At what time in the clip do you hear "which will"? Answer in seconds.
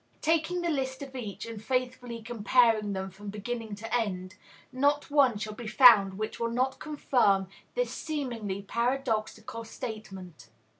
6.15-6.49